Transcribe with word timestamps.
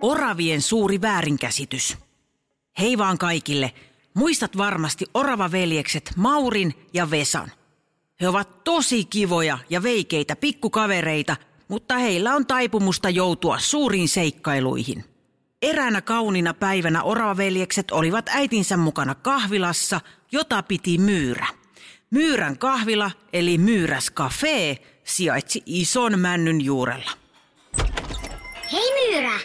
Oravien 0.00 0.62
suuri 0.62 1.00
väärinkäsitys. 1.00 1.96
Hei 2.78 2.98
vaan 2.98 3.18
kaikille. 3.18 3.72
Muistat 4.14 4.56
varmasti 4.56 5.06
oravaveljekset 5.14 6.12
Maurin 6.16 6.74
ja 6.94 7.10
Vesan. 7.10 7.52
He 8.20 8.28
ovat 8.28 8.64
tosi 8.64 9.04
kivoja 9.04 9.58
ja 9.70 9.82
veikeitä 9.82 10.36
pikkukavereita, 10.36 11.36
mutta 11.68 11.96
heillä 11.96 12.34
on 12.34 12.46
taipumusta 12.46 13.10
joutua 13.10 13.58
suuriin 13.58 14.08
seikkailuihin. 14.08 15.04
Eräänä 15.62 16.00
kaunina 16.00 16.54
päivänä 16.54 17.02
oravaveljekset 17.02 17.90
olivat 17.90 18.28
äitinsä 18.28 18.76
mukana 18.76 19.14
kahvilassa, 19.14 20.00
jota 20.32 20.62
piti 20.62 20.98
myyrä. 20.98 21.46
Myyrän 22.12 22.58
kahvila, 22.58 23.10
eli 23.32 23.58
Myyräs 23.58 24.12
Cafe, 24.12 24.78
sijaitsi 25.04 25.62
ison 25.66 26.18
männyn 26.18 26.60
juurella. 26.60 27.10
Hei 28.72 29.10
Myyrä! 29.10 29.38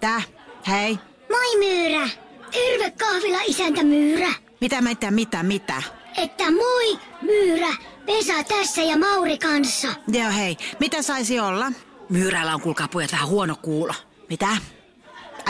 Täh, 0.00 0.28
hei. 0.68 0.98
Moi 1.30 1.56
Myyrä! 1.58 2.08
Terve 2.50 2.90
kahvila 2.90 3.38
isäntä 3.46 3.82
Myyrä! 3.82 4.28
Mitä, 4.60 4.82
mitä, 4.82 5.10
mitä, 5.10 5.42
mitä? 5.42 5.82
Että 6.16 6.44
moi 6.50 6.98
Myyrä! 7.22 7.74
Vesa 8.06 8.44
tässä 8.48 8.82
ja 8.82 8.98
Mauri 8.98 9.38
kanssa. 9.38 9.88
Joo, 10.08 10.30
hei. 10.30 10.56
Mitä 10.80 11.02
saisi 11.02 11.40
olla? 11.40 11.72
Myyrällä 12.08 12.54
on 12.54 12.60
kuulkaa 12.60 12.88
pojat 12.88 13.12
vähän 13.12 13.28
huono 13.28 13.56
kuulo. 13.62 13.94
Mitä? 14.28 14.48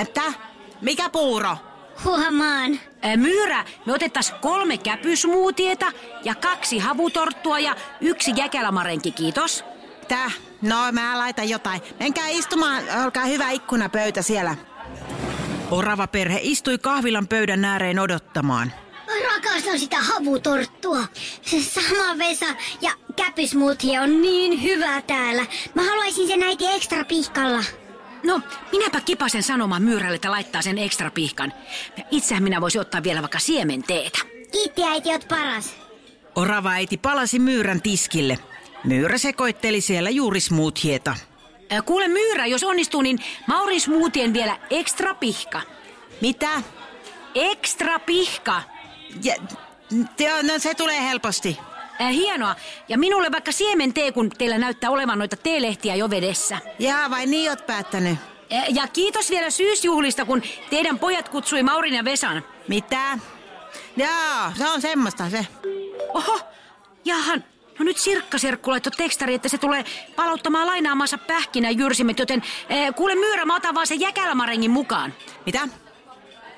Että? 0.00 0.22
Mikä 0.80 1.08
puuro? 1.08 1.56
Huomaan. 2.04 2.80
Ää, 3.06 3.16
Myyrä, 3.16 3.64
me 3.86 3.92
otettais 3.92 4.34
kolme 4.40 4.78
käpysmuutieta 4.78 5.86
ja 6.24 6.34
kaksi 6.34 6.78
havutorttua 6.78 7.58
ja 7.58 7.76
yksi 8.00 8.32
jäkälämarenki, 8.36 9.10
kiitos. 9.10 9.64
Tää? 10.08 10.30
No, 10.62 10.92
mä 10.92 11.18
laitan 11.18 11.48
jotain. 11.48 11.80
Menkää 12.00 12.28
istumaan, 12.28 12.82
olkaa 13.04 13.24
hyvä 13.24 13.50
ikkunapöytä 13.50 14.22
siellä. 14.22 14.54
Orava 15.70 16.06
perhe 16.06 16.38
istui 16.42 16.78
kahvilan 16.78 17.28
pöydän 17.28 17.64
ääreen 17.64 17.98
odottamaan. 17.98 18.72
Mä 19.06 19.34
rakastan 19.34 19.78
sitä 19.78 19.96
havutorttua. 20.00 20.98
Se 21.42 21.62
sama 21.62 22.18
Vesa 22.18 22.54
ja 22.80 22.90
käpysmuuthi 23.16 23.98
on 23.98 24.22
niin 24.22 24.62
hyvä 24.62 25.02
täällä. 25.02 25.46
Mä 25.74 25.82
haluaisin 25.82 26.28
sen 26.28 26.42
äiti 26.42 26.66
ekstra 26.66 27.04
pihkalla. 27.04 27.64
No, 28.22 28.40
minäpä 28.72 29.00
kipasen 29.00 29.42
sanomaan 29.42 29.82
Myyrälle, 29.82 30.14
että 30.14 30.30
laittaa 30.30 30.62
sen 30.62 30.78
ekstra 30.78 31.10
pihkan. 31.10 31.52
Ja 31.96 32.04
itsehän 32.10 32.42
minä 32.42 32.60
voisin 32.60 32.80
ottaa 32.80 33.02
vielä 33.02 33.22
vaikka 33.22 33.38
siementeetä. 33.38 34.18
Kiitti 34.52 34.84
äiti, 34.84 35.10
oot 35.10 35.28
paras. 35.28 35.76
Orava 36.34 36.70
äiti 36.70 36.96
palasi 36.96 37.38
myyrän 37.38 37.82
tiskille. 37.82 38.38
Myyrä 38.84 39.18
sekoitteli 39.18 39.80
siellä 39.80 40.10
juuri 40.10 40.40
smoothieta. 40.40 41.16
Kuule 41.84 42.08
Myyrä, 42.08 42.46
jos 42.46 42.64
onnistuu, 42.64 43.02
niin 43.02 43.18
Maurin 43.46 43.80
smoothien 43.80 44.32
vielä 44.32 44.58
ekstra 44.70 45.14
pihka. 45.14 45.62
Mitä? 46.20 46.62
Ekstra 47.34 47.98
pihka. 47.98 48.62
Ja, 49.22 49.34
joo, 50.18 50.42
no 50.42 50.58
se 50.58 50.74
tulee 50.74 51.02
helposti. 51.02 51.58
Ää, 51.98 52.08
hienoa. 52.08 52.56
Ja 52.88 52.98
minulle 52.98 53.32
vaikka 53.32 53.52
siementee, 53.52 54.12
kun 54.12 54.30
teillä 54.30 54.58
näyttää 54.58 54.90
olevan 54.90 55.18
noita 55.18 55.36
teelehtiä 55.36 55.94
jo 55.94 56.10
vedessä. 56.10 56.58
Jaa, 56.78 57.10
vai 57.10 57.26
niin 57.26 57.50
oot 57.50 57.66
päättänyt? 57.66 58.18
Ää, 58.52 58.64
Ja 58.68 58.86
kiitos 58.88 59.30
vielä 59.30 59.50
syysjuhlista, 59.50 60.24
kun 60.24 60.42
teidän 60.70 60.98
pojat 60.98 61.28
kutsui 61.28 61.62
Maurin 61.62 61.94
ja 61.94 62.04
Vesan. 62.04 62.42
Mitä? 62.68 63.18
Jaa, 63.96 64.52
se 64.58 64.68
on 64.68 64.80
semmoista 64.80 65.30
se. 65.30 65.46
Oho, 66.14 66.40
jahan. 67.04 67.44
No 67.78 67.84
nyt 67.84 67.96
Sirkka 67.98 68.38
Serkku 68.38 68.70
laittoi 68.70 68.92
tekstari, 68.96 69.34
että 69.34 69.48
se 69.48 69.58
tulee 69.58 69.84
palauttamaan 70.16 70.66
lainaamansa 70.66 71.18
pähkinä 71.18 71.70
jyrsimet, 71.70 72.18
joten 72.18 72.42
ee, 72.68 72.92
kuule 72.92 73.14
Myyrä, 73.14 73.44
mä 73.44 73.56
otan 73.56 73.74
vaan 73.74 73.86
sen 73.86 74.00
jäkälämarengin 74.00 74.70
mukaan. 74.70 75.14
Mitä? 75.46 75.68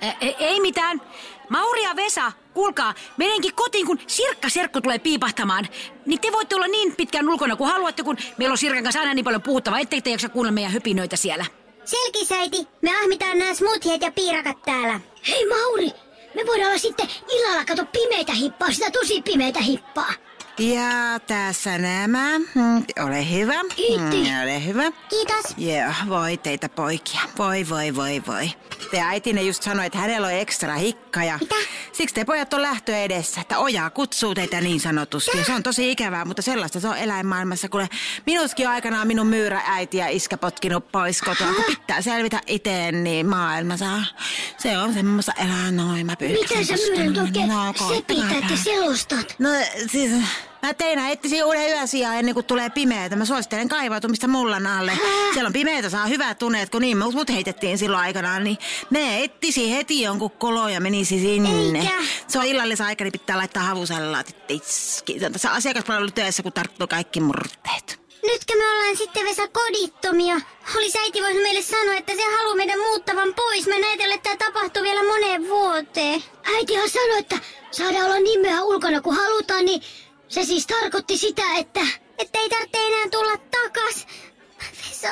E, 0.00 0.28
ei 0.38 0.60
mitään. 0.60 1.00
Mauri 1.48 1.82
ja 1.82 1.96
Vesa, 1.96 2.32
kuulkaa, 2.54 2.94
menenkin 3.16 3.54
kotiin, 3.54 3.86
kun 3.86 3.98
Sirkka 4.06 4.48
Serkku 4.48 4.80
tulee 4.80 4.98
piipahtamaan. 4.98 5.68
Niin 6.06 6.20
te 6.20 6.32
voitte 6.32 6.56
olla 6.56 6.66
niin 6.66 6.96
pitkään 6.96 7.28
ulkona 7.28 7.56
kuin 7.56 7.70
haluatte, 7.70 8.02
kun 8.02 8.16
meillä 8.36 8.52
on 8.52 8.58
Sirkan 8.58 8.82
kanssa 8.82 9.00
aina 9.00 9.14
niin 9.14 9.24
paljon 9.24 9.42
puhuttavaa, 9.42 9.78
ettei 9.80 10.02
te 10.02 10.10
jaksa 10.10 10.28
kuunnella 10.28 10.54
meidän 10.54 10.72
höpinöitä 10.72 11.16
siellä. 11.16 11.46
Selkisäiti, 11.84 12.68
me 12.82 12.90
ahmitaan 13.02 13.38
nämä 13.38 13.54
smoothiet 13.54 14.02
ja 14.02 14.12
piirakat 14.12 14.62
täällä. 14.62 15.00
Hei 15.28 15.46
Mauri, 15.46 15.90
me 16.34 16.46
voidaan 16.46 16.68
olla 16.68 16.78
sitten 16.78 17.08
illalla 17.32 17.64
kato 17.64 17.84
pimeitä 17.84 18.32
hippaa, 18.32 18.72
sitä 18.72 18.90
tosi 18.90 19.22
pimeitä 19.22 19.60
hippaa. 19.60 20.12
Ja 20.58 21.20
tässä 21.26 21.78
nämä. 21.78 22.38
Mm, 22.38 22.84
Ole 23.06 23.30
hyvä. 23.30 23.54
Kiitti. 23.76 24.16
Mm, 24.16 24.42
Ole 24.42 24.64
hyvä. 24.66 24.82
Kiitos. 25.10 25.44
Joo, 25.56 25.92
voi 26.08 26.36
teitä 26.36 26.68
poikia. 26.68 27.20
Voi, 27.38 27.68
voi, 27.68 27.94
voi, 27.96 28.22
voi. 28.26 28.50
Te 28.90 29.00
äitine 29.00 29.42
just 29.42 29.62
sanoi, 29.62 29.86
että 29.86 29.98
hänellä 29.98 30.26
on 30.26 30.32
ekstra 30.32 30.74
hikka 30.74 31.24
ja 31.24 31.38
Mitä? 31.40 31.54
siksi 31.92 32.14
te 32.14 32.24
pojat 32.24 32.54
on 32.54 32.62
lähtö 32.62 32.96
edessä, 32.96 33.40
että 33.40 33.58
oja 33.58 33.90
kutsuu 33.90 34.34
teitä 34.34 34.60
niin 34.60 34.80
sanotusti. 34.80 35.38
Ja 35.38 35.44
se 35.44 35.52
on 35.54 35.62
tosi 35.62 35.90
ikävää, 35.90 36.24
mutta 36.24 36.42
sellaista 36.42 36.80
se 36.80 36.88
on 36.88 36.96
eläinmaailmassa, 36.98 37.68
kun 37.68 37.86
minuskin 38.26 38.68
aikanaan 38.68 39.06
minun 39.06 39.26
myyrä 39.26 39.62
äiti 39.66 39.96
ja 39.96 40.08
iskä 40.08 40.36
potkinut 40.36 40.92
pois 40.92 41.22
kotoa, 41.22 41.52
kun 41.54 41.64
pitää 41.66 42.02
selvitä 42.02 42.40
itteen, 42.46 43.04
niin 43.04 43.26
maailmassa 43.26 44.02
se 44.58 44.78
on 44.78 44.94
semmoista 44.94 45.32
elää 45.32 45.70
noin. 45.70 46.06
Mä 46.06 46.16
Mitä 46.20 46.34
pyyhkäsen 46.34 46.64
sä 46.78 46.84
myyrän 46.96 47.18
oikein 47.22 47.48
No, 47.48 47.74
sepität 47.94 48.30
ja 48.30 48.48
tää. 48.48 48.56
selostat? 48.56 49.34
No 49.38 49.48
siis, 49.90 50.10
mä 50.68 50.74
tein 50.74 50.98
etsisin 50.98 51.44
uuden 51.44 51.70
yösiä 51.70 52.14
ennen 52.14 52.34
kuin 52.34 52.46
tulee 52.46 52.70
pimeätä. 52.70 53.16
Mä 53.16 53.24
suosittelen 53.24 53.68
kaivautumista 53.68 54.28
mullan 54.28 54.66
alle. 54.66 54.92
Siellä 55.32 55.46
on 55.46 55.52
pimeätä, 55.52 55.90
saa 55.90 56.06
hyvät 56.06 56.38
tunneet, 56.38 56.70
kun 56.70 56.82
niin 56.82 56.98
mut 56.98 57.28
heitettiin 57.28 57.78
silloin 57.78 58.02
aikanaan. 58.02 58.44
Niin 58.44 58.58
ne 58.90 59.24
etsisi 59.24 59.72
heti 59.74 60.02
jonkun 60.02 60.30
kolo 60.30 60.68
ja 60.68 60.80
menisi 60.80 61.20
sinne. 61.20 61.78
Eikä. 61.78 61.90
Se 62.26 62.38
on 62.38 62.44
illallisaika, 62.44 63.04
niin 63.04 63.12
pitää 63.12 63.36
laittaa. 63.36 63.74
Se 64.62 65.26
on 65.26 65.32
tässä 65.32 65.52
asiakaspalvelutyössä, 65.52 66.42
kun 66.42 66.52
tarttuu 66.52 66.86
kaikki 66.86 67.20
murteet. 67.20 68.00
Nytkö 68.22 68.54
me 68.58 68.70
ollaan 68.72 68.96
sitten 68.96 69.24
Vesa 69.24 69.48
kodittomia? 69.48 70.40
Olisi 70.76 70.98
äiti 70.98 71.22
voinut 71.22 71.42
meille 71.42 71.62
sanoa, 71.62 71.94
että 71.94 72.12
se 72.16 72.22
haluaa 72.36 72.56
meidän 72.56 72.80
muuttavan 72.80 73.34
pois. 73.34 73.66
Mä 73.66 73.78
näytän, 73.78 74.12
että 74.12 74.36
tämä 74.36 74.52
tapahtuu 74.52 74.82
vielä 74.82 75.02
moneen 75.02 75.48
vuoteen. 75.48 76.22
Äitihan 76.56 76.90
sanoi, 76.90 77.18
että 77.18 77.38
saadaan 77.70 78.04
olla 78.04 78.20
niin 78.20 78.40
myöhään 78.40 78.64
ulkona 78.64 79.00
kuin 79.00 79.16
halutaan, 79.16 79.64
niin 79.64 79.82
se 80.28 80.44
siis 80.44 80.66
tarkoitti 80.66 81.18
sitä, 81.18 81.42
että... 81.58 81.80
Että 82.18 82.38
ei 82.38 82.48
tarvitse 82.48 82.78
enää 82.86 83.08
tulla 83.10 83.36
takas. 83.36 84.06
Vesa, 84.60 85.08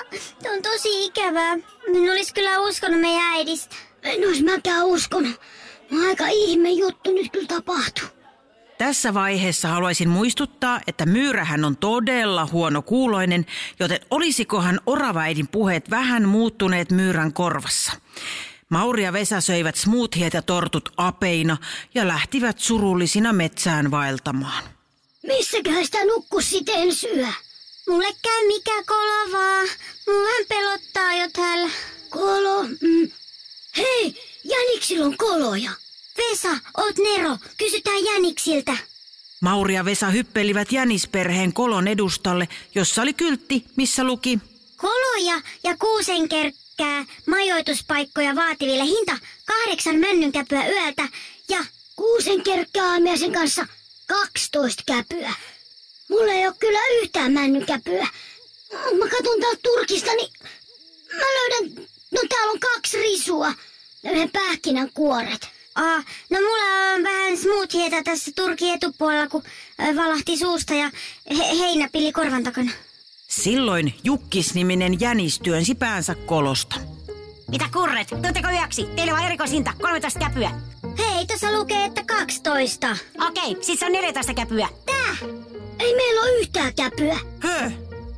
on 0.53 0.63
tosi 0.63 1.05
ikävää. 1.05 1.57
Minun 1.87 2.11
olisi 2.11 2.35
kyllä 2.35 2.61
uskonut 2.61 3.01
meidän 3.01 3.23
äidistä. 3.23 3.77
En 4.03 4.29
olisi 4.29 4.45
mäkään 4.45 4.85
uskonut. 4.85 5.41
Aika 6.09 6.27
ihme 6.29 6.71
juttu 6.71 7.13
nyt 7.13 7.33
kyllä 7.33 7.47
tapahtuu. 7.47 8.09
Tässä 8.79 9.15
vaiheessa 9.15 9.69
haluaisin 9.69 10.09
muistuttaa, 10.09 10.81
että 10.87 11.07
Myyrähän 11.07 11.65
on 11.65 11.77
todella 11.77 12.49
huono 12.53 12.83
kuuloinen, 12.83 13.47
joten 13.81 14.01
olisikohan 14.11 14.81
oravaidin 14.87 15.49
puheet 15.49 15.91
vähän 15.91 16.29
muuttuneet 16.29 16.93
Myyrän 16.93 17.33
korvassa. 17.33 17.93
Mauri 18.69 19.05
ja 19.05 19.13
Vesa 19.13 19.41
söivät 19.41 19.77
smoothiet 19.77 20.35
ja 20.35 20.43
tortut 20.43 20.93
apeina 20.97 21.57
ja 21.95 22.09
lähtivät 22.09 22.59
surullisina 22.59 23.33
metsään 23.33 23.91
vaeltamaan. 23.91 24.76
Missäköhän 25.27 25.85
sitä 25.85 26.05
nukkus 26.05 26.51
siten 26.51 26.95
syö? 26.95 27.27
Mulle 27.89 28.09
käy 28.23 28.47
mikä 28.47 28.83
kolo 28.87 29.33
vaan. 29.33 29.69
Mua 30.07 30.23
vähän 30.23 30.45
pelottaa 30.49 31.15
jo 31.15 31.31
täällä. 31.33 31.71
Kolo? 32.11 32.63
Mm. 32.63 33.11
Hei, 33.77 34.15
Jäniksillä 34.45 35.07
on 35.07 35.17
koloja. 35.17 35.71
Vesa, 36.17 36.59
oot 36.77 36.99
Nero. 36.99 37.39
Kysytään 37.59 38.05
Jäniksiltä. 38.05 38.77
Mauri 39.41 39.75
ja 39.75 39.85
Vesa 39.85 40.07
hyppelivät 40.07 40.73
jänisperheen 40.73 41.53
kolon 41.53 41.89
edustalle, 41.89 42.49
jossa 42.75 43.03
oli 43.03 43.13
kyltti, 43.13 43.65
missä 43.77 44.05
luki 44.05 44.39
Koloja 44.77 45.41
ja 45.65 45.77
kuusenkerkkää 45.77 47.05
majoituspaikkoja 47.27 48.35
vaativille 48.35 48.85
hinta 48.85 49.19
kahdeksan 49.45 49.97
männynkäpyä 49.97 50.69
yöltä 50.69 51.09
ja 51.49 51.59
kuusenkerkkää 51.97 52.91
aamiaisen 52.91 53.33
kanssa 53.33 53.67
12 54.07 54.83
käpyä. 54.87 55.33
Mulla 56.11 56.33
ei 56.33 56.47
ole 56.47 56.55
kyllä 56.59 56.79
yhtään 57.03 57.33
männynkäpyä. 57.33 58.07
Mä 58.73 59.09
katson 59.11 59.41
täältä 59.41 59.61
Turkista, 59.63 60.11
niin 60.15 60.31
mä 61.13 61.21
löydän, 61.23 61.87
no 62.11 62.21
täällä 62.29 62.53
on 62.53 62.61
kaksi 62.61 62.97
risua 62.99 63.53
ja 64.03 64.11
yhden 64.13 64.31
pähkinän 64.31 64.91
kuoret. 64.95 65.49
Aa, 65.75 65.97
no 66.31 66.39
mulla 66.41 66.93
on 66.95 67.03
vähän 67.03 67.39
smoothieta 67.39 68.03
tässä 68.03 68.31
Turkin 68.37 68.75
etupuolella, 68.75 69.29
kun 69.29 69.43
valahti 69.97 70.37
suusta 70.37 70.75
ja 70.75 70.91
he- 71.39 71.59
heinäpilli 71.59 72.13
korvan 72.13 72.43
takana. 72.45 72.71
Silloin 73.29 73.95
Jukkis-niminen 74.05 75.01
jänis 75.01 75.41
työnsi 75.41 75.75
päänsä 75.75 76.15
kolosta. 76.15 76.77
Mitä 77.51 77.65
kurret? 77.73 78.09
Tuutteko 78.09 78.49
yöksi? 78.51 78.87
Teillä 78.97 79.15
on 79.15 79.25
erikoisinta, 79.27 79.73
13 79.81 80.21
käpyä. 80.21 80.51
Hei, 80.99 81.27
tässä 81.27 81.53
lukee, 81.59 81.85
että 81.85 82.03
12. 82.05 82.97
Okei, 83.29 83.57
sit 83.61 83.79
se 83.79 83.87
on 83.87 83.93
14 83.93 84.35
käpyä. 84.35 84.69
Tää? 84.87 85.17
Ei 85.79 85.95
meillä 85.97 86.21
ole 86.21 86.39
yhtään 86.41 86.75
käpyä. 86.75 87.19
Höh, 87.41 87.73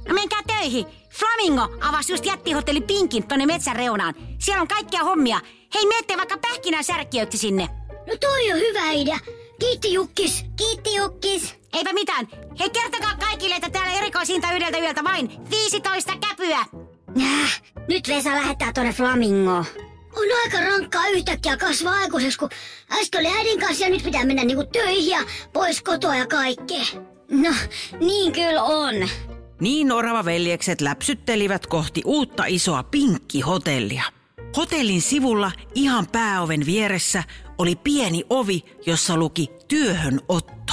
No 0.08 0.14
menkää 0.14 0.40
töihin. 0.46 0.86
Flamingo 1.10 1.68
avasi 1.80 2.12
just 2.12 2.26
jättihotelli 2.26 2.80
Pinkin 2.80 3.28
tonne 3.28 3.46
metsän 3.46 3.76
reunaan. 3.76 4.14
Siellä 4.38 4.62
on 4.62 4.68
kaikkia 4.68 5.04
hommia. 5.04 5.40
Hei, 5.74 5.86
menette 5.86 6.16
vaikka 6.16 6.38
pähkinän 6.38 6.84
särkkiöksi 6.84 7.38
sinne. 7.38 7.68
No 8.06 8.16
toi 8.20 8.52
on 8.52 8.58
hyvä 8.58 8.90
idea. 8.92 9.18
Kiitti 9.60 9.92
Jukkis. 9.92 10.44
Kiitti 10.56 10.94
Jukkis. 10.94 11.54
Eipä 11.72 11.92
mitään. 11.92 12.28
Hei, 12.58 12.70
kertokaa 12.70 13.16
kaikille, 13.20 13.54
että 13.54 13.70
täällä 13.70 13.92
erikoisinta 13.98 14.52
yhdeltä 14.52 14.78
yöltä 14.78 15.04
vain 15.04 15.50
15 15.50 16.12
käpyä. 16.28 16.58
Äh, 17.22 17.62
nyt 17.88 18.08
Vesa 18.08 18.30
lähettää 18.30 18.72
tonne 18.72 18.92
Flamingoon. 18.92 19.64
On 20.16 20.26
aika 20.44 20.60
rankkaa 20.60 21.08
yhtäkkiä 21.08 21.56
kasvaa 21.56 21.94
aikuiseksi, 21.94 22.38
kun 22.38 22.48
äsken 22.92 23.20
oli 23.20 23.36
äidin 23.36 23.60
kanssa 23.60 23.84
ja 23.84 23.90
nyt 23.90 24.02
pitää 24.02 24.24
mennä 24.24 24.44
niinku 24.44 24.64
töihin 24.72 25.10
ja 25.10 25.18
pois 25.52 25.82
kotoa 25.82 26.16
ja 26.16 26.26
kaikkea. 26.26 26.84
No, 27.30 27.50
niin 28.00 28.32
kyllä 28.32 28.62
on. 28.62 28.94
Niin 29.60 29.92
oravaveljekset 29.92 30.80
läpsyttelivät 30.80 31.66
kohti 31.66 32.02
uutta 32.04 32.44
isoa 32.46 32.82
pinkkihotellia. 32.82 34.02
Hotellin 34.56 35.02
sivulla 35.02 35.52
ihan 35.74 36.06
pääoven 36.06 36.66
vieressä 36.66 37.22
oli 37.58 37.76
pieni 37.76 38.24
ovi, 38.30 38.64
jossa 38.86 39.16
luki 39.16 39.48
työhönotto. 39.68 40.72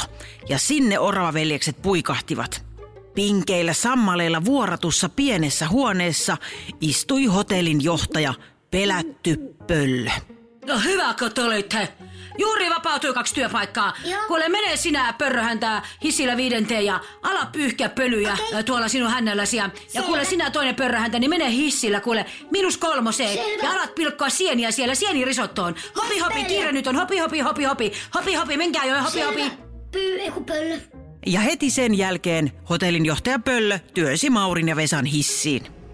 Ja 0.49 0.57
sinne 0.57 0.99
oravaveljekset 0.99 1.81
puikahtivat. 1.81 2.65
Pinkeillä 3.15 3.73
sammaleilla 3.73 4.45
vuoratussa 4.45 5.09
pienessä 5.09 5.67
huoneessa 5.67 6.37
istui 6.81 7.25
hotellin 7.25 7.83
johtaja 7.83 8.33
Pelätty 8.71 9.37
Pöllö. 9.67 10.11
No 10.65 10.79
hyvä, 10.79 11.15
kun 11.19 11.33
tulitte. 11.33 11.87
Juuri 12.37 12.69
vapautui 12.69 13.13
kaksi 13.13 13.35
työpaikkaa. 13.35 13.93
Joo. 14.05 14.21
Kuule, 14.27 14.49
mene 14.49 14.77
sinä 14.77 15.13
pörröhäntää 15.17 15.85
hissillä 16.03 16.37
viidenteen 16.37 16.85
ja 16.85 16.99
ala 17.21 17.45
pyyhkiä 17.51 17.89
pölyjä 17.89 18.37
okay. 18.49 18.63
tuolla 18.63 18.87
sinun 18.87 19.09
hännälläsi. 19.09 19.57
Ja, 19.57 19.63
ja 19.63 19.81
Selvä. 19.87 20.05
kuule, 20.05 20.25
sinä 20.25 20.49
toinen 20.49 20.75
pörröhäntä, 20.75 21.19
niin 21.19 21.29
mene 21.29 21.51
hissillä, 21.51 21.99
kuule, 21.99 22.25
minus 22.51 22.77
kolmoseen. 22.77 23.33
Selvä. 23.33 23.63
Ja 23.63 23.71
alat 23.71 23.95
pilkkoa 23.95 24.29
sieniä 24.29 24.71
siellä 24.71 24.95
sienirisottoon. 24.95 25.75
Hopi, 25.97 26.19
hopi, 26.19 26.43
kiire 26.43 26.71
nyt 26.71 26.87
on, 26.87 26.95
hopi, 26.95 27.17
hopi, 27.17 27.39
hopi, 27.39 27.63
hopi. 27.63 27.91
Hopi, 28.15 28.33
hopi, 28.33 28.57
menkää 28.57 28.85
jo, 28.85 29.01
hopi, 29.01 29.21
hopi. 29.21 29.51
Pyy, 29.91 30.19
pöllö. 30.45 30.77
Ja 31.25 31.39
heti 31.39 31.69
sen 31.69 31.97
jälkeen 31.97 32.51
hotellin 32.69 33.05
johtaja 33.05 33.39
Pöllö 33.39 33.79
työsi 33.93 34.29
Maurin 34.29 34.67
ja 34.67 34.75
Vesan 34.75 35.05
hissiin. 35.05 35.84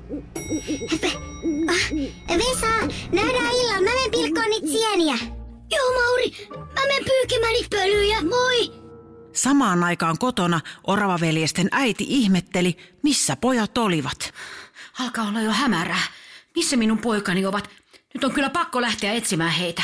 Ah, 1.69 2.37
Vesa, 2.37 2.87
nähdään 3.11 3.55
illalla. 3.55 3.81
Mä 3.81 3.89
menen 3.89 4.11
pilkkoon 4.11 4.49
niitä 4.49 4.67
sieniä. 4.67 5.17
Joo, 5.71 5.93
Mauri. 5.93 6.47
Mä 6.49 6.81
menen 6.87 7.05
pyykimään 7.05 7.53
niitä 7.53 7.77
pölyjä. 7.77 8.21
Moi. 8.21 8.81
Samaan 9.33 9.83
aikaan 9.83 10.17
kotona 10.17 10.61
oravaveljesten 10.87 11.67
äiti 11.71 12.05
ihmetteli, 12.07 12.77
missä 13.03 13.35
pojat 13.35 13.77
olivat. 13.77 14.33
Alkaa 14.99 15.27
olla 15.27 15.41
jo 15.41 15.51
hämärää. 15.51 16.03
Missä 16.55 16.77
minun 16.77 16.97
poikani 16.97 17.45
ovat? 17.45 17.69
Nyt 18.13 18.23
on 18.23 18.31
kyllä 18.31 18.49
pakko 18.49 18.81
lähteä 18.81 19.13
etsimään 19.13 19.51
heitä. 19.51 19.83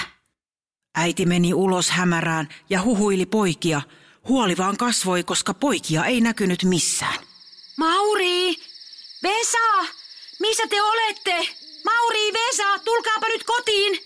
Äiti 0.96 1.26
meni 1.26 1.54
ulos 1.54 1.90
hämärään 1.90 2.50
ja 2.70 2.82
huhuili 2.82 3.26
poikia. 3.26 3.82
Huoli 4.28 4.58
vaan 4.58 4.78
kasvoi, 4.78 5.24
koska 5.24 5.54
poikia 5.54 6.06
ei 6.06 6.22
näkynyt 6.22 6.64
missään. 6.64 7.20
Mauri! 7.78 8.56
Vesa! 9.24 9.98
Missä 10.40 10.64
te 10.70 10.82
olette? 10.82 11.48
Mauri, 11.86 12.34
Vesa, 12.34 12.80
tulkaapa 12.80 13.28
nyt 13.28 13.44
kotiin! 13.44 14.00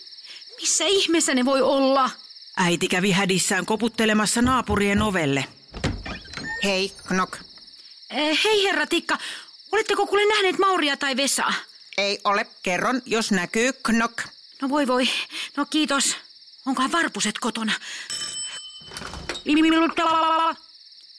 Missä 0.62 0.86
ihmeessä 0.86 1.34
ne 1.34 1.46
voi 1.46 1.62
olla? 1.62 2.10
Äiti 2.58 2.88
kävi 2.88 3.12
hädissään 3.12 3.66
koputtelemassa 3.66 4.42
naapurien 4.42 5.02
ovelle. 5.02 5.46
Hei, 6.64 6.92
Knok. 7.08 7.38
Eh, 8.10 8.40
hei 8.44 8.64
herra 8.64 8.88
Tikka, 8.88 9.18
oletteko 9.72 10.08
kuule 10.08 10.26
nähneet 10.26 10.58
Mauria 10.58 10.98
tai 10.98 11.18
Vesaa? 11.18 11.54
Ei 11.98 12.20
ole, 12.24 12.48
kerron, 12.64 13.02
jos 13.06 13.32
näkyy 13.32 13.74
Knok. 13.74 14.22
No 14.62 14.70
voi 14.70 14.88
voi, 14.88 15.10
no 15.58 15.66
kiitos. 15.66 16.16
Onkohan 16.66 16.92
varpuset 16.92 17.40
kotona? 17.40 17.74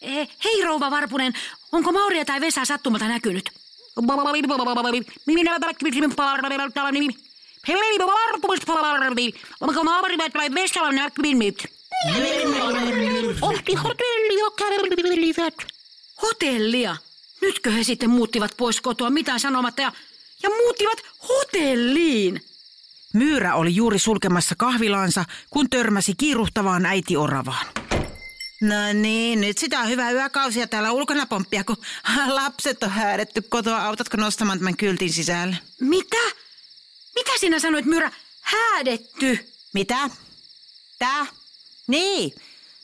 Eh, 0.03 0.29
hei 0.45 0.65
rouva 0.65 0.91
Varpunen, 0.91 1.33
onko 1.73 1.93
Mauria 1.93 2.25
tai 2.25 2.41
Vesa 2.41 2.65
sattumalta 2.65 3.09
näkynyt? 3.09 3.62
Hotellia? 16.23 16.97
Nytkö 17.43 17.71
he 17.71 17.85
sitten 17.85 18.11
muuttivat 18.11 18.51
pois 18.57 18.81
kotoa 18.81 19.11
mitään 19.11 19.41
sanomatta 19.41 19.83
ja, 19.83 19.93
ja 20.43 20.49
muuttivat 20.49 20.99
hotelliin? 21.29 22.41
Myyrä 23.15 23.55
oli 23.55 23.75
juuri 23.75 23.99
sulkemassa 23.99 24.55
kahvilaansa, 24.59 25.25
kun 25.51 25.71
törmäsi 25.71 26.15
kiiruhtavaan 26.15 26.87
äiti 26.87 27.17
oravaan. 27.17 27.67
No 28.63 28.93
niin, 28.93 29.41
nyt 29.41 29.59
sitä 29.59 29.81
on 29.81 29.89
hyvää 29.89 30.11
yökausia 30.11 30.67
täällä 30.67 30.93
ulkona 30.93 31.27
pomppia, 31.27 31.65
kun 31.65 31.77
lapset 32.29 32.83
on 32.83 32.91
häädetty 32.91 33.43
kotoa. 33.43 33.85
Autatko 33.85 34.17
nostamaan 34.17 34.59
tämän 34.59 34.77
kyltin 34.77 35.13
sisälle? 35.13 35.57
Mitä? 35.81 36.17
Mitä 37.15 37.31
sinä 37.41 37.59
sanoit, 37.59 37.85
Myyrä? 37.85 38.13
Häädetty. 38.41 39.53
Mitä? 39.75 40.11
Tää? 40.99 41.27
Niin. 41.87 42.35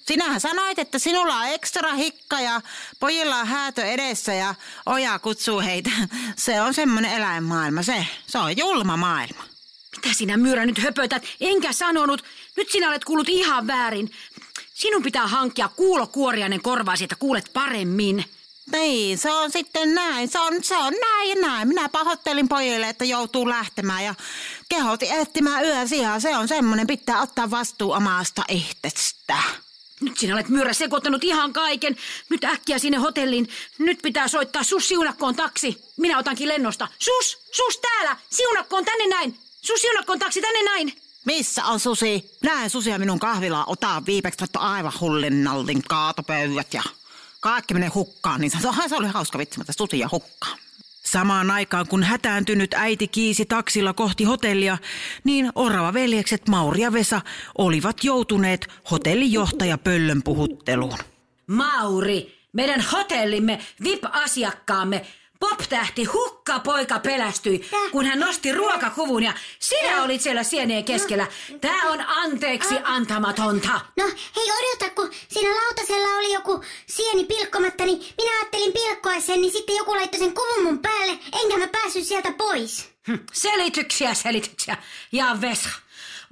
Sinähän 0.07 0.41
sanoit, 0.41 0.79
että 0.79 0.99
sinulla 0.99 1.37
on 1.37 1.47
ekstra 1.49 1.95
hikka 1.95 2.41
ja 2.41 2.61
pojilla 3.01 3.37
on 3.37 3.47
häätö 3.47 3.85
edessä 3.85 4.35
ja 4.35 4.55
oja 4.87 5.19
kutsuu 5.19 5.61
heitä. 5.61 5.91
Se 6.37 6.61
on 6.61 6.75
semmoinen 6.75 7.13
eläinmaailma, 7.13 7.83
se. 7.83 8.07
Se 8.27 8.39
on 8.39 8.57
julma 8.57 8.97
maailma. 8.97 9.45
Mitä 9.97 10.15
sinä, 10.15 10.37
Myyrä, 10.37 10.67
nyt 10.67 10.79
höpötät? 10.79 11.23
Enkä 11.41 11.73
sanonut. 11.73 12.25
Nyt 12.57 12.71
sinä 12.71 12.89
olet 12.89 13.05
kuullut 13.05 13.29
ihan 13.29 13.67
väärin. 13.67 14.11
Sinun 14.79 15.03
pitää 15.03 15.27
hankkia 15.27 15.69
kuulokuoriainen 15.69 16.63
korvaasi, 16.63 17.05
että 17.05 17.17
kuulet 17.17 17.51
paremmin. 17.53 18.25
Niin, 18.73 19.19
se 19.19 19.33
on 19.33 19.53
sitten 19.53 19.95
näin. 19.95 20.29
Se 20.29 20.41
on, 20.41 20.65
se 20.65 20.77
on 20.77 20.93
näin 21.01 21.29
ja 21.29 21.35
näin. 21.35 21.69
Minä 21.69 21.89
pahoittelin 21.89 22.49
pojille, 22.49 22.89
että 22.89 23.05
joutuu 23.05 23.49
lähtemään 23.49 24.05
ja 24.05 24.15
kehotin 24.69 25.13
etsimään 25.13 25.65
yösiä. 25.65 26.21
Se 26.21 26.37
on 26.37 26.49
semmoinen, 26.49 26.87
pitää 26.87 27.23
ottaa 27.23 27.51
vastuu 27.51 27.93
omasta 27.93 28.45
itsestä. 28.49 29.37
Nyt 30.01 30.19
sinä 30.19 30.35
olet 30.35 30.49
Myyrä 30.49 30.73
sekoittanut 30.73 31.25
ihan 31.25 31.53
kaiken. 31.53 31.97
Nyt 32.29 32.45
äkkiä 32.45 32.79
sinne 32.79 32.99
hotelliin. 32.99 33.49
Nyt 33.79 33.99
pitää 34.03 34.29
soittaa 34.29 34.63
sus 34.63 34.89
siunakkoon 34.89 35.37
taksi. 35.37 35.85
Minä 35.97 36.19
otankin 36.19 36.49
lennosta. 36.49 36.89
Sus, 36.99 37.39
sus 37.53 37.79
täällä. 37.79 38.17
Siunakkoon 38.31 38.85
tänne 38.85 39.07
näin. 39.07 39.39
Sus 39.63 39.81
siunakkoon 39.81 40.19
taksi 40.19 40.41
tänne 40.41 40.63
näin. 40.63 41.08
Missä 41.29 41.65
on 41.65 41.81
Susi? 41.81 42.37
Näen 42.45 42.71
Susia 42.71 42.99
minun 42.99 43.19
kahvilaa. 43.19 43.65
Ota 43.67 44.03
viimeksi 44.07 44.45
että 44.45 44.59
aivan 44.59 44.93
hullinnallin 45.01 45.83
kaatopöydät 45.89 46.75
ja 46.75 46.83
kaikki 47.41 47.75
menee 47.75 47.89
hukkaan. 47.89 48.41
Niin 48.41 48.51
se, 48.51 48.59
se 48.89 48.97
oli 48.97 49.07
hauska 49.07 49.39
vitsi, 49.39 49.59
mutta 49.59 49.73
Susia 49.73 50.09
hukkaan. 50.13 50.59
Samaan 51.05 51.51
aikaan 51.51 51.89
kun 51.89 52.03
hätääntynyt 52.03 52.75
äiti 52.75 53.09
kiisi 53.09 53.45
taksilla 53.45 53.93
kohti 53.93 54.25
hotellia, 54.25 54.79
niin 55.25 55.53
orava 55.55 55.93
veljekset 55.93 56.49
Mauri 56.49 56.81
ja 56.83 56.93
Vesa 56.93 57.21
olivat 57.59 58.05
joutuneet 58.05 58.69
hotellijohtaja 58.91 59.79
Pöllön 59.79 60.23
puhutteluun. 60.23 60.99
Mauri, 61.47 62.39
meidän 62.53 62.81
hotellimme 62.93 63.59
VIP-asiakkaamme 63.85 65.07
Pop-tähti 65.41 66.05
hukka 66.05 66.59
poika 66.59 66.99
pelästyi, 66.99 67.71
kun 67.93 68.05
hän 68.07 68.21
nosti 68.21 68.53
ruokakuvun 68.53 69.23
ja 69.23 69.33
sinä 69.59 70.03
olit 70.03 70.21
siellä 70.21 70.43
sienien 70.43 70.85
keskellä. 70.85 71.27
Tää 71.61 71.83
on 71.91 72.01
anteeksi 72.07 72.75
antamatonta. 72.85 73.81
No 73.97 74.05
hei 74.37 74.47
odota, 74.53 74.95
kun 74.95 75.11
siinä 75.29 75.51
lautasella 75.51 76.19
oli 76.19 76.33
joku 76.33 76.65
sieni 76.87 77.25
pilkkomatta, 77.25 77.85
niin 77.85 77.99
minä 78.19 78.39
ajattelin 78.39 78.73
pilkkoa 78.73 79.21
sen, 79.21 79.41
niin 79.41 79.53
sitten 79.53 79.77
joku 79.77 79.95
laittoi 79.97 80.21
sen 80.21 80.35
kuvun 80.35 80.63
mun 80.65 80.79
päälle, 80.79 81.19
enkä 81.43 81.59
mä 81.59 81.67
päässyt 81.69 82.05
sieltä 82.05 82.33
pois. 82.33 82.89
Hm, 83.07 83.15
Selityksiä, 83.33 84.15
selityksiä. 84.15 84.77
Ja 85.13 85.39
Vesa. 85.41 85.69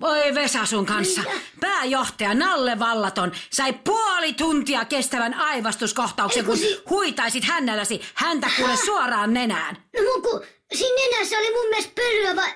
Voi 0.00 0.34
Vesa 0.34 0.66
sun 0.66 0.86
kanssa. 0.86 1.20
Mitä? 1.20 1.34
Pääjohtaja 1.60 2.34
Nalle 2.34 2.78
Vallaton 2.78 3.32
sai 3.52 3.72
puoli 3.72 4.32
tuntia 4.32 4.84
kestävän 4.84 5.34
aivastuskohtauksen, 5.34 6.40
Ei, 6.42 6.46
kun 6.46 6.56
si- 6.58 6.82
huitaisit 6.90 7.44
hännälläsi 7.44 8.00
häntä 8.14 8.50
kuule 8.56 8.76
suoraan 8.76 9.34
nenään. 9.34 9.76
No 9.96 10.02
mun 10.12 10.22
kun 10.22 10.42
siinä 10.74 11.02
nenässä 11.10 11.38
oli 11.38 11.50
mun 11.52 11.68
mielestä 11.68 11.92
pölyä 11.94 12.36
vai, 12.36 12.52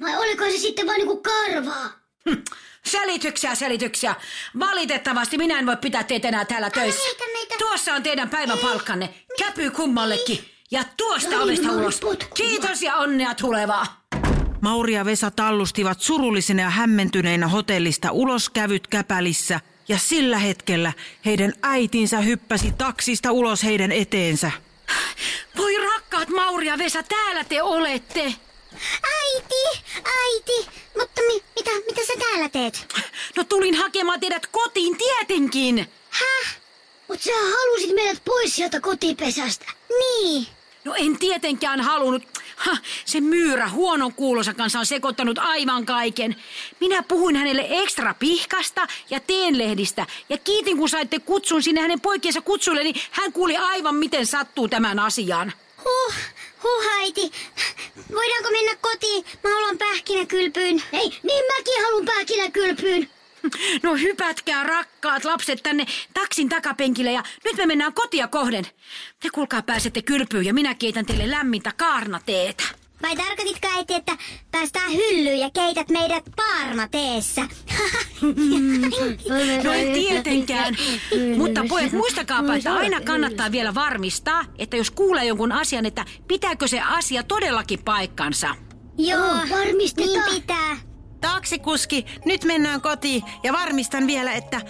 vai 0.00 0.16
oliko 0.18 0.44
se 0.44 0.58
sitten 0.58 0.86
vaan 0.86 0.98
niinku 0.98 1.16
karvaa? 1.22 1.90
Hm, 2.30 2.34
Selityksiä, 2.86 3.54
selityksiä. 3.54 4.14
Valitettavasti 4.58 5.38
minä 5.38 5.58
en 5.58 5.66
voi 5.66 5.76
pitää 5.76 6.04
teitä 6.04 6.28
enää 6.28 6.44
täällä 6.44 6.70
töissä. 6.70 7.02
meitä, 7.08 7.24
meitä. 7.32 7.54
Tuossa 7.58 7.94
on 7.94 8.02
teidän 8.02 8.30
päivän 8.30 8.58
palkkanne. 8.58 9.14
Käpy 9.38 9.70
kummallekin. 9.70 10.50
Ja 10.70 10.84
tuosta 10.96 11.36
Ai, 11.36 11.42
ovesta 11.42 11.66
Mauri 11.66 11.82
ulos. 11.82 12.00
potkumaan. 12.00 12.34
Kiitos 12.34 12.82
ja 12.82 12.96
onnea 12.96 13.34
tulevaa. 13.34 14.03
Mauri 14.64 14.94
ja 14.94 15.04
Vesa 15.04 15.30
tallustivat 15.30 16.00
surullisina 16.00 16.62
ja 16.62 16.70
hämmentyneinä 16.70 17.48
hotellista 17.48 18.12
ulos 18.12 18.50
kävyt 18.50 18.86
käpälissä 18.86 19.60
ja 19.88 19.98
sillä 19.98 20.38
hetkellä 20.38 20.92
heidän 21.24 21.52
äitinsä 21.62 22.20
hyppäsi 22.20 22.72
taksista 22.78 23.32
ulos 23.32 23.64
heidän 23.64 23.92
eteensä. 23.92 24.52
Voi 25.56 25.76
rakkaat 25.76 26.28
Mauri 26.28 26.66
ja 26.66 26.78
Vesa, 26.78 27.02
täällä 27.02 27.44
te 27.44 27.62
olette. 27.62 28.22
Äiti, 29.02 29.82
äiti, 30.04 30.70
mutta 30.98 31.20
mi, 31.26 31.42
mitä, 31.56 31.70
mitä 31.86 32.00
sä 32.06 32.12
täällä 32.18 32.48
teet? 32.48 32.86
No 33.36 33.44
tulin 33.44 33.74
hakemaan 33.74 34.20
teidät 34.20 34.46
kotiin 34.46 34.96
tietenkin. 34.98 35.90
Häh? 36.10 36.56
Mut 37.08 37.22
sä 37.22 37.32
halusit 37.32 37.94
meidät 37.94 38.24
pois 38.24 38.56
sieltä 38.56 38.80
kotipesästä. 38.80 39.66
Niin. 39.98 40.46
No 40.84 40.94
en 40.94 41.18
tietenkään 41.18 41.80
halunnut. 41.80 42.33
Ha, 42.56 42.76
se 43.04 43.20
myyrä 43.20 43.68
huonon 43.68 44.14
kuulosa 44.14 44.54
kanssa 44.54 44.78
on 44.78 44.86
sekoittanut 44.86 45.38
aivan 45.38 45.86
kaiken. 45.86 46.36
Minä 46.80 47.02
puhuin 47.02 47.36
hänelle 47.36 47.66
ekstra 47.68 48.14
pihkasta 48.14 48.86
ja 49.10 49.20
teenlehdistä. 49.20 50.06
Ja 50.28 50.38
kiitin, 50.38 50.76
kun 50.76 50.88
saitte 50.88 51.18
kutsun 51.18 51.62
sinne 51.62 51.80
hänen 51.80 52.00
poikiensa 52.00 52.40
kutsuille, 52.40 52.82
niin 52.82 52.96
hän 53.10 53.32
kuuli 53.32 53.56
aivan, 53.56 53.96
miten 53.96 54.26
sattuu 54.26 54.68
tämän 54.68 54.98
asian. 54.98 55.52
Huh, 55.84 56.14
huh 56.62 56.84
äiti. 57.00 57.32
Voidaanko 58.14 58.50
mennä 58.50 58.76
kotiin? 58.80 59.24
Mä 59.44 59.50
haluan 59.54 59.78
pähkinäkylpyyn. 59.78 60.82
Ei, 60.92 61.18
niin 61.22 61.44
mäkin 61.56 61.84
haluan 61.84 62.04
pähkinäkylpyyn. 62.04 63.10
No 63.82 63.94
hypätkää 63.96 64.62
rakkaat 64.62 65.24
lapset 65.24 65.62
tänne 65.62 65.86
taksin 66.14 66.48
takapenkille 66.48 67.12
ja 67.12 67.22
nyt 67.44 67.56
me 67.56 67.66
mennään 67.66 67.94
kotia 67.94 68.28
kohden. 68.28 68.66
Te 69.20 69.28
kuulkaa 69.30 69.62
pääsette 69.62 70.02
kylpyyn 70.02 70.44
ja 70.44 70.54
minä 70.54 70.74
keitän 70.74 71.06
teille 71.06 71.30
lämmintä 71.30 71.72
kaarnateetä. 71.76 72.64
Vai 73.02 73.16
tarkoititko 73.16 73.68
äiti, 73.76 73.94
että 73.94 74.16
päästään 74.50 74.92
hyllyyn 74.92 75.38
ja 75.38 75.50
keität 75.50 75.88
meidät 75.88 76.24
paarnateessä? 76.36 77.42
No 79.64 79.72
ei 79.72 79.92
tietenkään. 79.92 80.76
Mutta 81.36 81.64
pojat, 81.68 81.92
muistakaapa, 81.92 82.54
että 82.54 82.74
aina 82.74 83.00
kannattaa 83.00 83.52
vielä 83.52 83.74
varmistaa, 83.74 84.44
että 84.58 84.76
jos 84.76 84.90
kuulee 84.90 85.24
jonkun 85.24 85.52
asian, 85.52 85.86
että 85.86 86.04
pitääkö 86.28 86.68
se 86.68 86.80
asia 86.80 87.22
todellakin 87.22 87.84
paikkansa. 87.84 88.54
Joo, 88.98 89.34
varmistetaan. 89.50 90.30
Niin 90.30 90.40
pitää. 90.40 90.93
Taksikuski, 91.24 92.06
nyt 92.24 92.44
mennään 92.44 92.80
kotiin 92.80 93.22
ja 93.42 93.52
varmistan 93.52 94.06
vielä, 94.06 94.32
että 94.32 94.60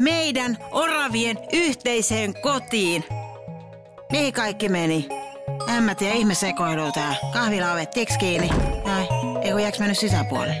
meidän 0.00 0.58
oravien 0.70 1.38
yhteiseen 1.52 2.34
kotiin. 2.42 3.04
Mihin 4.10 4.32
kaikki 4.32 4.68
meni? 4.68 5.08
En 5.76 5.82
mä 5.82 5.94
tiedä, 5.94 6.14
ihme 6.14 6.34
sekoilu 6.34 6.92
tää. 6.92 7.16
Kahvila 7.32 7.72
ovet 7.72 7.90
tiks 7.90 8.18
kiinni. 8.18 8.50
Ai, 8.84 9.06
ei 9.42 9.52
kun 9.52 9.62
jääks 9.62 9.78
mennyt 9.78 9.98
sisäpuolelle? 9.98 10.56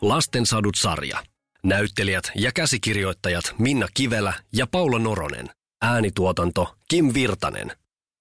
Lastensadut 0.00 0.74
sarja. 0.74 1.18
Näyttelijät 1.62 2.32
ja 2.34 2.52
käsikirjoittajat 2.52 3.54
Minna 3.58 3.86
Kivelä 3.94 4.34
ja 4.52 4.66
Paula 4.66 4.98
Noronen. 4.98 5.50
Äänituotanto 5.84 6.74
Kim 6.88 7.14
Virtanen. 7.14 7.72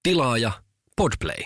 Tilaaja 0.03 0.51
Podplay. 0.95 1.45